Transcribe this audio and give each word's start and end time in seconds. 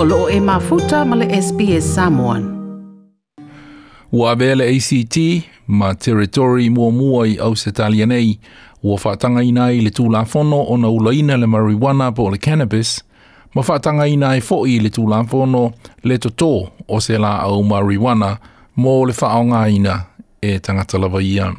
o 0.00 0.04
loo 0.04 0.28
e 0.30 0.40
mafuta 0.40 1.04
ma 1.04 1.16
le 1.16 1.26
SPS 1.42 1.94
Samoan. 1.94 2.42
Ua 4.12 4.34
vele 4.34 4.76
ACT 4.76 5.16
ma 5.66 5.94
territory 5.94 6.70
mua 6.70 6.90
mua 6.90 7.26
i 7.26 7.38
au 7.38 7.56
se 7.56 7.72
talia 7.72 8.06
nei, 8.06 8.38
ua 8.82 8.98
whaatanga 9.04 9.42
ina 9.42 9.72
i 9.72 9.80
le 9.80 9.90
tūla 9.90 10.22
o 10.68 10.76
na 10.76 10.88
ulaina 10.88 11.36
le 11.36 11.46
marijuana 11.46 12.12
po 12.12 12.30
le 12.30 12.38
cannabis, 12.38 13.02
ma 13.54 13.62
whaatanga 13.62 14.06
ina 14.06 14.36
i 14.36 14.40
fo 14.40 14.66
i 14.66 14.78
le 14.78 14.88
tūla 14.88 15.26
le 16.04 16.18
toto 16.18 16.70
o 16.88 17.00
se 17.00 17.18
la 17.18 17.40
au 17.42 17.64
marijuana 17.64 18.38
mo 18.76 19.04
le 19.04 19.12
whaonga 19.12 19.68
ina 19.68 20.04
e 20.40 20.58
tangata 20.58 20.98
lava 20.98 21.22
ia. 21.22 21.52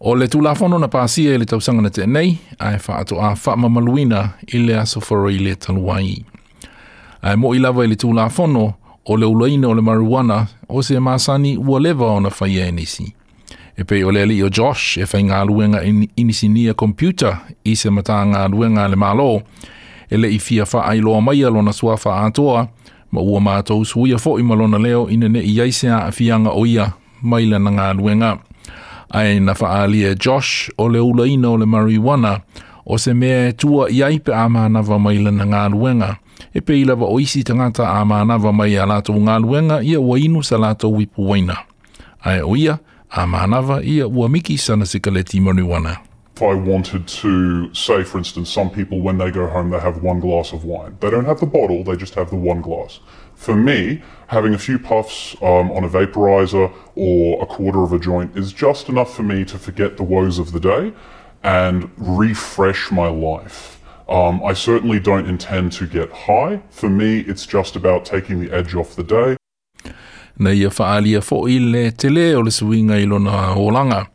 O 0.00 0.14
le 0.16 0.26
tūla 0.26 0.78
na 0.80 0.88
pāsia 0.88 1.34
i 1.34 1.38
le 1.38 1.46
tausanga 1.46 1.82
na 1.82 1.90
a 2.02 2.06
nei, 2.06 2.38
ai 2.58 2.78
whaato 2.88 3.20
a 3.20 3.34
whaamamaluina 3.34 4.30
i 4.52 4.58
le 4.58 4.74
aso 4.80 5.00
i 5.30 5.38
le 5.38 5.54
taluai. 5.54 6.24
Ai 7.22 7.36
mo 7.36 7.54
i 7.54 7.58
lava 7.58 7.84
i 7.84 7.88
le 7.88 7.96
tūla 8.00 8.28
o 9.04 9.16
le 9.16 9.26
ulaina 9.26 9.68
o 9.68 9.74
le 9.74 9.82
marijuana 9.82 10.46
o 10.68 10.82
se 10.82 11.00
masani 11.00 11.56
ua 11.56 11.80
lewa 11.80 12.14
o 12.14 12.20
na 12.20 12.30
whaia 12.40 12.66
e 12.66 12.72
nisi. 12.72 13.14
E 13.76 13.84
pei 13.84 14.04
o 14.04 14.10
le 14.10 14.22
ali 14.22 14.42
o 14.42 14.48
Josh 14.48 14.98
e 14.98 15.04
whai 15.04 15.22
ngā 15.22 15.44
luenga 15.46 15.82
inisi 16.16 16.68
a 16.70 16.74
computer 16.74 17.38
i 17.64 17.76
se 17.76 17.90
mata 17.90 18.24
ngā 18.24 18.48
luenga 18.50 18.88
le 18.88 18.96
malo, 18.96 19.42
e 20.10 20.16
le 20.16 20.28
i 20.28 20.38
fia 20.38 20.64
wha 20.64 20.84
ai 20.88 21.00
loa 21.00 21.20
mai 21.20 21.44
alo 21.44 21.62
na 21.62 21.72
sua 21.72 21.96
wha 22.04 22.26
atoa, 22.26 22.68
ma 23.10 23.20
ua 23.20 23.40
mātou 23.40 23.84
suia 23.84 24.18
fo 24.18 24.38
i 24.38 24.42
malona 24.42 24.78
leo 24.78 25.08
ina 25.10 25.28
ne 25.28 25.40
i 25.40 25.60
aisea 25.60 26.06
a 26.06 26.12
fianga 26.12 26.50
o 26.50 26.66
ia 26.66 26.92
mai 27.22 27.46
le 27.46 27.58
na 27.58 27.70
ngā 27.70 27.94
luenga. 27.96 28.38
Ai 29.10 29.40
na 29.40 29.54
wha 29.60 29.82
alia 29.82 30.14
Josh 30.14 30.70
o 30.78 30.88
le 30.88 31.00
ulaina 31.00 31.50
o 31.50 31.56
le 31.56 31.66
marijuana 31.66 32.40
o 32.86 32.98
se 32.98 33.14
mea 33.14 33.52
tua 33.52 33.90
i 33.90 34.02
aipe 34.02 34.34
a 34.34 34.48
mānawa 34.48 34.98
mai 34.98 35.18
le 35.18 35.30
na 35.30 35.44
ngā 35.44 35.68
luenga, 35.70 36.16
e 36.54 36.60
pe 36.60 36.80
ilawa 36.80 37.06
o 37.06 37.20
isi 37.20 37.44
tangata 37.44 37.86
a 37.86 38.04
mai 38.04 38.76
a 38.76 38.86
ngā 38.86 39.38
luenga 39.40 39.82
ia 39.82 40.00
ua 40.00 40.18
inu 40.18 40.42
sa 40.42 40.56
wipu 40.56 41.28
waina. 41.28 41.56
Ai 42.24 42.40
o 42.42 42.56
ia, 42.56 42.78
ua 43.16 44.28
miki 44.28 44.56
sana. 44.56 44.84
If 46.40 46.42
I 46.42 46.54
wanted 46.54 47.06
to 47.06 47.74
say, 47.74 48.02
for 48.02 48.16
instance, 48.16 48.48
some 48.48 48.70
people 48.70 49.02
when 49.02 49.18
they 49.18 49.30
go 49.30 49.46
home 49.46 49.70
they 49.70 49.78
have 49.78 50.02
one 50.02 50.20
glass 50.20 50.52
of 50.52 50.64
wine. 50.64 50.96
They 51.00 51.10
don't 51.10 51.26
have 51.26 51.40
the 51.40 51.46
bottle, 51.46 51.84
they 51.84 51.96
just 51.96 52.14
have 52.14 52.30
the 52.30 52.36
one 52.36 52.62
glass. 52.62 53.00
For 53.34 53.54
me, 53.54 54.02
having 54.28 54.54
a 54.54 54.58
few 54.58 54.78
puffs 54.78 55.36
um, 55.42 55.70
on 55.70 55.84
a 55.84 55.88
vaporizer 55.88 56.72
or 56.94 57.42
a 57.42 57.46
quarter 57.46 57.82
of 57.82 57.92
a 57.92 57.98
joint 57.98 58.36
is 58.36 58.52
just 58.52 58.88
enough 58.88 59.14
for 59.14 59.22
me 59.22 59.44
to 59.44 59.58
forget 59.58 59.96
the 59.96 60.02
woes 60.02 60.38
of 60.38 60.52
the 60.52 60.60
day 60.60 60.92
and 61.42 61.90
refresh 61.96 62.90
my 62.90 63.08
life. 63.08 63.79
Um, 64.10 64.42
I 64.42 64.54
certainly 64.54 64.98
don't 64.98 65.28
intend 65.28 65.70
to 65.74 65.86
get 65.86 66.10
high. 66.10 66.60
For 66.70 66.90
me, 66.90 67.20
it's 67.20 67.46
just 67.46 67.76
about 67.76 68.04
taking 68.04 68.40
the 68.40 68.50
edge 68.50 68.74
off 68.74 68.96
the 68.96 69.04
day. 69.04 69.36
Na 70.36 70.50
ia 70.50 70.70
whaalia 70.70 71.22
fo 71.22 71.46
i 71.46 71.58
le 71.58 71.90
te 71.92 72.08
le 72.08 72.34
o 72.34 72.40
le 72.40 72.50
suinga 72.50 72.98
i 72.98 73.06
lona 73.06 73.54
holanga. 73.54 74.06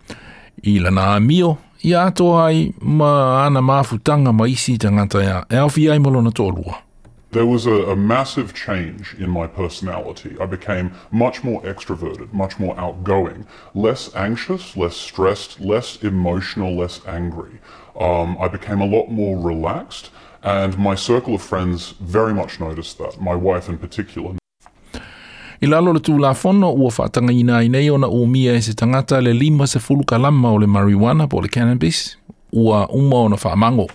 I 0.63 0.79
lana 0.79 1.19
mio, 1.19 1.57
i 1.83 1.93
ato 1.93 2.33
ai 2.35 2.73
ma 2.81 3.45
ana 3.45 3.61
mafutanga 3.61 4.33
ma 4.33 4.47
isi 4.47 4.77
tangata 4.77 5.23
ia. 5.23 5.45
E 5.49 5.57
au 5.57 5.69
fi 5.69 5.89
ai 5.89 5.99
malona 5.99 6.29
tōlua. 6.29 6.84
There 7.35 7.45
was 7.45 7.65
a, 7.65 7.91
a 7.91 7.97
massive 7.97 8.53
change 8.53 9.13
in 9.19 9.29
my 9.29 9.45
personality. 9.45 10.37
I 10.39 10.45
became 10.45 10.93
much 11.11 11.43
more 11.43 11.61
extroverted, 11.63 12.31
much 12.31 12.57
more 12.59 12.73
outgoing, 12.79 13.45
less 13.73 14.03
anxious, 14.15 14.77
less 14.77 14.95
stressed, 14.95 15.59
less 15.59 15.97
emotional, 16.01 16.77
less 16.77 17.01
angry. 17.05 17.59
Um, 17.99 18.37
I 18.39 18.47
became 18.47 18.79
a 18.79 18.85
lot 18.85 19.07
more 19.09 19.35
relaxed, 19.37 20.11
and 20.43 20.77
my 20.77 20.95
circle 20.95 21.35
of 21.35 21.41
friends 21.41 21.95
very 21.99 22.33
much 22.33 22.61
noticed 22.61 22.99
that, 22.99 23.19
my 23.19 23.35
wife 23.35 23.67
in 23.67 23.79
particular. 23.79 24.31
I 25.61 25.65
lalo 25.67 25.91
le 25.91 25.99
tū 25.99 26.17
la 26.17 26.33
whono 26.33 26.71
ua 26.71 26.89
whaatanga 26.89 27.33
ina 27.33 27.59
i 27.63 27.67
nei 27.67 27.89
ona 27.89 28.07
umia 28.07 28.55
e 28.55 28.61
se 28.61 28.73
tangata 28.73 29.21
le 29.21 29.33
lima 29.33 29.67
se 29.67 29.79
fulu 29.79 30.05
kalama 30.05 30.53
o 30.53 30.57
le 30.57 30.67
marijuana 30.67 31.27
po 31.27 31.41
le 31.41 31.49
cannabis, 31.49 32.15
ua 32.53 32.87
uma 32.87 33.15
ona 33.27 33.35
whaamango. 33.35 33.89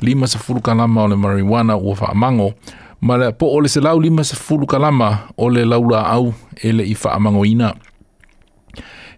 lima 0.00 0.26
sa 0.26 0.38
fulu 0.38 0.60
kalama 0.60 1.02
o 1.02 1.08
le 1.08 1.16
marijuana 1.16 1.76
ua 1.76 1.96
faamango 1.96 2.54
ma 3.00 3.16
le 3.16 3.32
po 3.32 3.46
o 3.46 3.60
le 3.60 3.68
selau 3.68 4.00
lima 4.00 4.24
sa 4.24 4.36
fulu 4.36 4.66
kalama 4.66 5.18
o 5.36 5.50
le 5.50 5.64
laula 5.64 6.06
au 6.06 6.34
e 6.62 6.72
le 6.72 6.84
i 6.84 6.94
faamangoina 6.94 7.74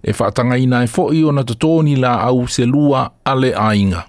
e 0.02 0.12
faatagaina 0.12 0.78
ai 0.78 0.86
foʻi 0.86 1.24
ona 1.28 1.42
totō 1.42 1.82
ni 1.84 1.96
laau 1.96 2.48
se 2.48 2.66
lua 2.66 3.10
a 3.24 3.34
le 3.34 3.54
aiga 3.54 4.04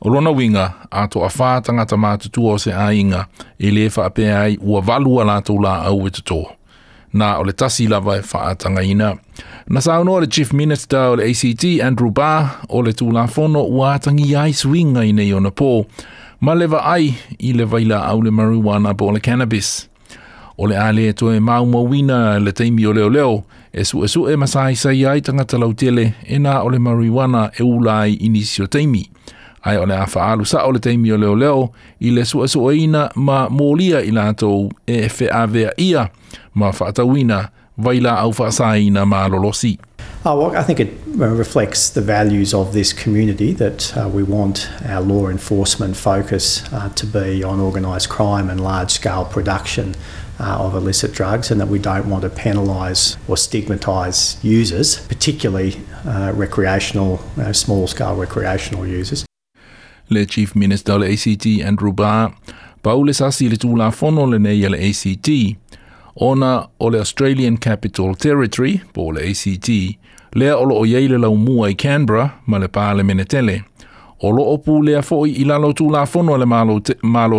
o 0.00 0.10
lona 0.10 0.30
uiga 0.30 0.72
a 0.90 1.06
toʻafā 1.06 1.62
tagata 1.62 1.96
matutua 1.96 2.52
o 2.54 2.58
se 2.58 2.72
aiga 2.72 3.26
e 3.58 3.70
lē 3.70 3.90
faapea 3.90 4.40
ai 4.40 4.58
ua 4.60 4.80
valu 4.80 5.20
a 5.20 5.24
latou 5.24 5.58
laau 5.62 6.06
e 6.06 6.10
totō 6.10 6.63
na 7.14 7.38
o 7.38 7.44
le 7.46 7.52
tasi 7.52 7.86
lava 7.88 8.18
e 8.18 8.22
whaatanga 8.22 8.82
ina. 8.82 9.14
Na 9.68 9.80
sauno 9.80 10.20
le 10.20 10.26
Chief 10.26 10.52
Minister 10.52 10.98
o 10.98 11.16
le 11.16 11.30
ACT, 11.30 11.80
Andrew 11.80 12.10
Barr, 12.10 12.66
o 12.68 12.82
le 12.82 12.92
tūlafono 12.92 13.64
ua 13.70 13.98
ai 14.42 14.52
swinga 14.52 15.04
i 15.04 15.12
nei 15.12 15.32
o 15.32 15.40
na 15.40 15.50
pō, 15.50 15.86
ma 16.40 16.54
lewa 16.54 16.82
ai 16.84 17.14
i 17.38 17.52
le 17.52 17.64
vaila 17.64 18.04
au 18.10 18.22
le 18.22 18.30
marijuana 18.30 18.94
po 18.94 19.12
le 19.12 19.20
cannabis. 19.20 19.88
O 20.56 20.66
le 20.66 20.76
ale 20.76 21.12
to 21.12 21.32
e 21.32 21.40
mau 21.40 21.66
mawina 21.66 22.38
le 22.38 22.52
teimi 22.52 22.86
o 22.86 22.92
leo 22.92 23.08
leo, 23.08 23.44
e 23.72 23.84
su 23.84 24.04
e 24.04 24.08
su 24.08 24.28
e 24.28 24.36
masai 24.36 24.74
sai 24.76 25.04
ai 25.04 25.20
tangata 25.20 25.58
lautele 25.58 26.14
e 26.26 26.38
na 26.38 26.62
o 26.62 26.68
le 26.68 26.78
marijuana 26.78 27.50
e 27.58 27.62
ulai 27.62 28.14
inisio 28.20 28.66
teimi. 28.66 29.08
Ai 29.64 29.76
o 29.76 29.84
le 29.84 29.96
le 31.16 31.48
o 31.48 31.72
i 32.00 32.10
le 32.10 33.08
ma 33.16 33.48
mōlia 33.48 34.02
i 34.04 34.10
lātou 34.10 34.70
e 34.86 35.08
ia, 35.78 36.10
ma. 36.54 36.70
Oh, 40.26 40.38
well, 40.38 40.56
I 40.56 40.62
think 40.62 40.80
it 40.80 40.88
reflects 41.16 41.90
the 41.90 42.00
values 42.00 42.54
of 42.54 42.72
this 42.72 42.92
community 42.92 43.52
that 43.52 43.96
uh, 43.96 44.08
we 44.08 44.22
want 44.22 44.68
our 44.86 45.02
law 45.02 45.28
enforcement 45.28 45.96
focus 45.96 46.62
uh, 46.72 46.88
to 46.90 47.06
be 47.06 47.42
on 47.42 47.60
organised 47.60 48.08
crime 48.08 48.48
and 48.48 48.62
large 48.62 48.90
scale 48.90 49.24
production 49.24 49.94
uh, 50.40 50.58
of 50.58 50.74
illicit 50.74 51.12
drugs, 51.12 51.50
and 51.50 51.60
that 51.60 51.68
we 51.68 51.78
don't 51.78 52.08
want 52.08 52.22
to 52.22 52.30
penalise 52.30 53.16
or 53.28 53.36
stigmatise 53.36 54.42
users, 54.42 55.06
particularly 55.08 55.80
uh, 56.06 56.32
recreational, 56.34 57.18
small 57.52 57.86
scale 57.86 58.16
recreational 58.16 58.86
users. 58.86 59.24
Le 60.14 60.26
Chief 60.26 60.54
Minister 60.54 60.98
le 60.98 61.06
ACT 61.06 61.64
Andrew 61.66 61.92
Barr, 61.92 62.30
Paule 62.82 63.12
sasi 63.12 63.48
le 63.48 63.56
whono 63.56 64.26
le 64.26 64.38
nei 64.38 64.68
le 64.68 64.78
ACT, 64.78 65.56
ona 66.14 66.68
o 66.78 66.88
le 66.88 66.98
Australian 66.98 67.56
Capital 67.56 68.14
Territory, 68.14 68.80
po 68.92 69.10
le 69.10 69.30
ACT, 69.30 69.98
lea 70.34 70.56
o 70.56 70.84
yeile 70.84 71.18
lau 71.18 71.34
mua 71.34 71.68
i 71.68 71.74
Canberra, 71.74 72.30
ma 72.46 72.58
le 72.58 72.68
pāle 72.68 73.02
menetele. 73.02 73.64
O 74.22 74.30
lo 74.30 74.44
opu 74.52 74.82
lea 74.82 75.02
foi 75.02 75.32
i 75.40 75.44
lalo 75.44 75.72
tū 75.72 75.90
la 75.90 76.06
fono 76.06 76.36
le 76.36 76.46
malo, 76.46 76.80
te, 76.80 76.94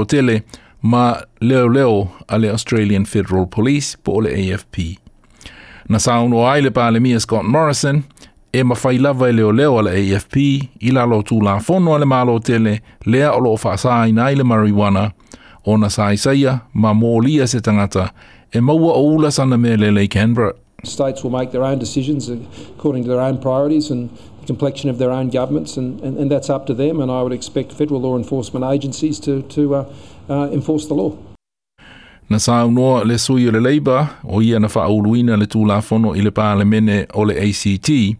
tele, 0.08 0.44
ma 0.82 1.16
leo 1.40 1.68
leo 1.68 2.12
a 2.28 2.38
le 2.38 2.50
Australian 2.50 3.06
Federal 3.06 3.48
Police 3.48 3.98
po 4.04 4.20
le 4.20 4.30
AFP. 4.30 4.98
Na 5.88 6.00
sauno 6.00 6.48
ai 6.48 6.62
le 6.62 6.72
pāle 6.72 7.00
mia 7.00 7.20
Scott 7.20 7.46
Morrison, 7.46 8.04
e 8.56 8.64
mawhai 8.64 8.98
lava 8.98 9.32
leo 9.32 9.52
leo 9.52 9.80
ala 9.80 9.92
AFP, 9.92 10.36
i 10.80 10.92
lalo 10.92 11.20
tū 11.22 11.42
la 11.44 11.60
fono 11.60 11.96
ale 11.96 12.06
malo 12.06 12.40
tele, 12.40 12.80
lea 13.06 13.34
olo 13.36 13.52
o 13.52 13.90
i 14.08 14.12
nai 14.12 14.36
le 14.36 14.44
marijuana, 14.44 15.12
o 15.66 15.76
na 15.78 15.88
saisaia 15.88 16.62
ma 16.74 16.94
mōlia 16.94 17.48
se 17.48 17.60
tangata, 17.60 18.12
e 18.54 18.60
maua 18.60 18.94
o 18.94 19.16
ula 19.16 19.32
sana 19.32 19.58
me 19.58 19.76
lele 19.76 20.08
Canberra. 20.08 20.54
States 20.84 21.22
will 21.22 21.32
make 21.32 21.52
their 21.52 21.64
own 21.64 21.80
decisions 21.80 22.30
according 22.30 23.04
to 23.04 23.10
their 23.10 23.20
own 23.20 23.38
priorities 23.40 23.92
and 23.92 24.10
the 24.40 24.48
complexion 24.48 24.90
of 24.90 25.00
their 25.00 25.12
own 25.12 25.30
governments, 25.30 25.76
and, 25.76 26.00
and, 26.00 26.18
and 26.18 26.32
that's 26.32 26.50
up 26.50 26.66
to 26.68 26.74
them. 26.74 27.02
And 27.02 27.12
I 27.12 27.24
would 27.24 27.34
expect 27.34 27.74
federal 27.74 28.00
law 28.00 28.16
enforcement 28.16 28.64
agencies 28.64 29.20
to, 29.22 29.42
to 29.42 29.76
uh, 29.76 29.94
uh, 30.30 30.50
enforce 30.54 30.88
the 30.88 30.94
law. 30.94 31.18
Na 32.30 32.40
saunoa 32.40 33.04
le 33.04 33.18
sui 33.18 33.48
o 33.48 33.52
le 33.52 33.60
Labour, 33.60 34.08
o 34.24 34.42
ia 34.42 34.60
na 34.60 34.68
whaauluina 34.68 35.38
le 35.38 35.46
tūla 35.46 35.78
i 36.18 36.22
le 36.22 36.32
pālemene 36.32 37.06
o 37.14 37.22
le 37.24 37.36
ACT, 37.38 38.18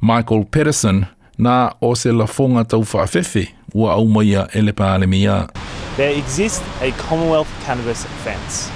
Michael 0.00 0.44
Patterson, 0.44 1.06
na 1.38 1.70
o 1.80 1.94
se 1.94 2.10
la 2.10 2.26
fonga 2.26 2.64
tau 2.64 2.82
whaafefe, 2.82 3.48
ua 3.74 3.92
aumaia 3.92 4.48
e 4.52 4.60
le 4.60 4.72
pālemia. 4.72 5.48
There 5.96 6.18
exists 6.18 6.64
a 6.80 6.90
Commonwealth 6.92 7.48
cannabis 7.64 8.04
offence. 8.04 8.70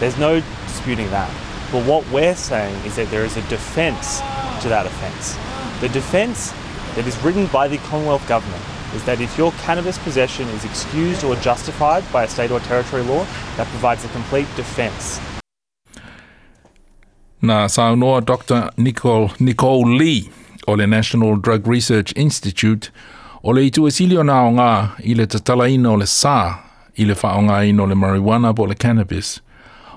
There's 0.00 0.18
no 0.18 0.42
disputing 0.66 1.08
that. 1.10 1.30
But 1.72 1.86
what 1.86 2.04
we're 2.12 2.36
saying 2.36 2.76
is 2.84 2.96
that 2.96 3.10
there 3.10 3.24
is 3.24 3.38
a 3.38 3.42
defence 3.48 4.20
to 4.60 4.68
that 4.68 4.84
offence. 4.84 5.38
The 5.80 5.88
defence 5.88 6.52
that 6.94 7.06
is 7.06 7.16
written 7.24 7.46
by 7.46 7.68
the 7.68 7.78
Commonwealth 7.88 8.28
Government 8.28 8.62
is 8.94 9.04
that 9.04 9.20
if 9.20 9.36
your 9.36 9.52
cannabis 9.64 9.98
possession 9.98 10.48
is 10.48 10.64
excused 10.64 11.24
or 11.24 11.36
justified 11.36 12.04
by 12.12 12.24
a 12.24 12.28
state 12.28 12.50
or 12.50 12.60
territory 12.60 13.02
law, 13.02 13.26
that 13.56 13.66
provides 13.68 14.04
a 14.04 14.08
complete 14.08 14.48
defence. 14.56 15.20
Na 17.42 17.66
saunoa 17.68 18.24
Dr. 18.24 18.70
Nicole, 18.76 19.30
Nicole 19.38 19.96
Lee 19.96 20.30
o 20.66 20.72
le 20.72 20.86
National 20.86 21.36
Drug 21.36 21.66
Research 21.66 22.12
Institute 22.16 22.90
o 23.42 23.50
le 23.50 23.66
itu 23.66 23.86
esilio 23.86 24.22
na 24.24 24.46
o 24.46 24.50
ngā 24.50 24.70
i 25.04 25.14
le 25.14 25.26
tatalaina 25.26 25.90
o 25.92 25.96
le 26.00 26.06
sā 26.08 26.56
i 26.96 27.04
le 27.04 27.14
whaonga 27.14 27.64
ino 27.68 27.86
le 27.86 27.94
marijuana 27.94 28.54
po 28.56 28.64
le 28.66 28.74
cannabis. 28.74 29.40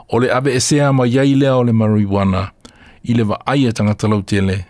O 0.10 0.20
le 0.20 0.28
abe 0.34 0.52
e 0.56 0.60
sea 0.60 0.92
ma 0.92 1.06
iai 1.08 1.36
lea 1.36 1.56
o 1.56 1.64
le 1.64 1.72
marijuana 1.72 2.50
i 3.04 3.14
le 3.14 3.24
wa 3.24 3.40
aia 3.48 3.72
tangata 3.72 4.08
lau 4.08 4.22
tele 4.22 4.66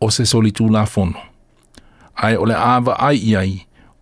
o 0.00 0.08
se 0.10 0.24
soli 0.24 0.52
tū 0.52 0.70
la 0.72 0.86
fono. 0.86 1.20
Ai 2.16 2.36
o 2.36 2.48
le 2.48 2.56
awa 2.56 2.96
ai 2.96 3.20
iai 3.20 3.66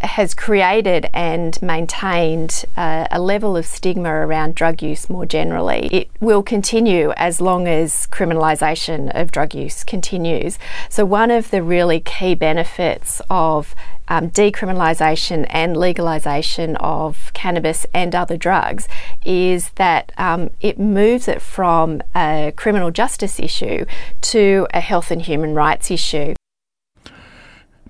has 0.00 0.34
created 0.34 1.08
and 1.12 1.60
maintained 1.62 2.64
uh, 2.76 3.06
a 3.10 3.20
level 3.20 3.56
of 3.56 3.66
stigma 3.66 4.10
around 4.10 4.54
drug 4.54 4.82
use 4.82 5.08
more 5.08 5.26
generally. 5.26 5.88
It 5.92 6.08
will 6.20 6.42
continue 6.42 7.12
as 7.16 7.40
long 7.40 7.66
as 7.66 8.06
criminalisation 8.08 9.10
of 9.14 9.32
drug 9.32 9.54
use 9.54 9.84
continues. 9.84 10.58
So, 10.88 11.04
one 11.04 11.30
of 11.30 11.50
the 11.50 11.62
really 11.62 12.00
key 12.00 12.34
benefits 12.34 13.20
of 13.30 13.74
um, 14.08 14.30
decriminalisation 14.30 15.46
and 15.50 15.76
legalisation 15.76 16.76
of 16.78 17.32
cannabis 17.32 17.86
and 17.92 18.14
other 18.14 18.36
drugs 18.36 18.88
is 19.24 19.70
that 19.70 20.12
um, 20.16 20.50
it 20.60 20.78
moves 20.78 21.26
it 21.26 21.42
from 21.42 22.02
a 22.14 22.52
criminal 22.56 22.90
justice 22.90 23.40
issue 23.40 23.84
to 24.20 24.68
a 24.72 24.80
health 24.80 25.10
and 25.10 25.22
human 25.22 25.54
rights 25.54 25.90
issue. 25.90 26.35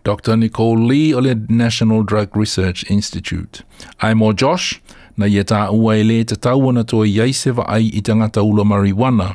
Dr. 0.06 0.36
Nicole 0.36 0.86
Lee 0.86 1.14
o 1.14 1.20
le 1.20 1.34
National 1.48 2.04
Drug 2.04 2.28
Research 2.36 2.84
Institute. 2.88 3.64
Ai 3.98 4.14
mo 4.14 4.32
Josh, 4.32 4.80
na 5.16 5.26
ia 5.26 5.42
tā 5.42 5.64
ua 5.74 5.96
e 5.98 6.04
le 6.06 6.20
te 6.22 6.36
tau 6.36 6.68
ana 6.70 6.84
toa 6.84 7.02
ai 7.02 7.90
i 7.90 8.02
tangata 8.02 8.42
ula 8.42 8.62
marijuana, 8.62 9.34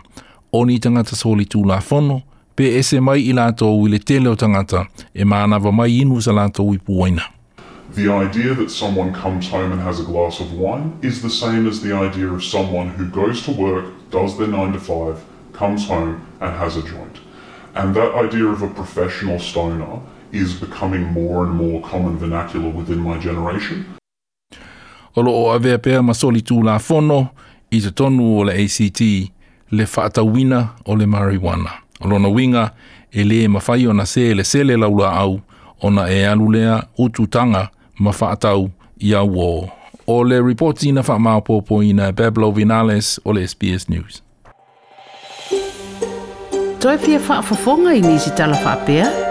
o 0.54 0.64
ni 0.64 0.80
tangata 0.80 1.14
soli 1.16 1.44
tū 1.46 1.66
la 1.68 1.82
fono, 1.82 2.22
pe 2.56 2.64
e 2.80 2.82
se 2.84 3.02
mai 3.02 3.20
i 3.20 3.34
lātou 3.34 3.84
i 3.86 3.92
le 3.92 4.00
tele 4.00 4.30
o 4.30 4.36
tangata, 4.36 4.86
e 5.14 5.26
mānawa 5.26 5.74
mai 5.76 5.90
inu 5.92 6.22
sa 6.22 6.32
lātou 6.32 6.74
i 6.74 6.80
puaina. 6.80 7.28
The 7.94 8.08
idea 8.08 8.56
that 8.56 8.72
someone 8.72 9.12
comes 9.12 9.50
home 9.50 9.74
and 9.74 9.82
has 9.82 10.00
a 10.00 10.06
glass 10.08 10.40
of 10.40 10.54
wine 10.54 10.94
is 11.02 11.22
the 11.22 11.30
same 11.30 11.68
as 11.68 11.82
the 11.82 11.92
idea 11.92 12.32
of 12.32 12.46
someone 12.46 12.96
who 12.96 13.10
goes 13.10 13.44
to 13.44 13.52
work, 13.52 13.92
does 14.10 14.38
their 14.38 14.48
9 14.48 14.72
to 14.72 14.80
5, 14.80 15.20
comes 15.52 15.86
home 15.90 16.22
and 16.40 16.56
has 16.56 16.78
a 16.78 16.82
joint. 16.82 17.20
And 17.76 17.94
that 17.94 18.16
idea 18.16 18.48
of 18.48 18.62
a 18.62 18.70
professional 18.70 19.40
stoner 19.40 20.00
is 20.34 20.54
becoming 20.54 21.04
more 21.14 21.46
and 21.46 21.54
more 21.54 21.82
common 21.82 22.18
vernacular 22.18 22.70
within 22.70 23.00
my 23.00 23.18
generation. 23.18 23.86
O 25.16 25.22
lo 25.22 25.32
o 25.32 25.52
avea 25.52 25.78
pēr 25.78 26.02
ma 26.04 26.14
soli 26.14 26.42
tū 26.42 26.62
la 26.64 26.78
fono 26.80 27.20
i 27.72 27.82
te 27.84 27.92
tonu 27.92 28.40
o 28.40 28.44
le 28.48 28.56
ACT 28.64 29.02
le 29.72 29.86
whaatawina 29.86 30.62
o 30.86 30.96
le 30.96 31.06
marijuana. 31.06 31.72
O 32.00 32.08
lona 32.08 32.30
winga 32.30 32.72
e 33.12 33.24
le 33.24 33.48
mawhai 33.48 33.88
o 33.88 33.94
na 33.94 34.06
se 34.06 34.34
le 34.34 34.44
sele 34.44 34.78
laula 34.78 35.12
au 35.20 35.42
o 35.82 35.90
na 35.90 36.08
e 36.10 36.26
alulea 36.26 36.84
ututanga 36.98 37.70
ma 38.00 38.12
whaatau 38.12 38.70
i 39.00 39.14
au 39.16 39.40
o. 39.40 39.70
O 40.08 40.24
le 40.24 40.42
reporti 40.42 40.92
na 40.92 41.02
wha 41.02 41.20
maopopo 41.20 41.84
i 41.84 41.94
na 41.94 42.12
Pablo 42.14 42.52
Vinales 42.52 43.20
o 43.26 43.34
le 43.34 43.48
SBS 43.48 43.90
News. 43.90 44.24
Toi 46.80 46.98
fia 46.98 47.20
whaafafonga 47.20 47.94
i 47.94 48.02
nisi 48.02 48.32
tala 48.32 48.58
whaapea? 48.58 49.31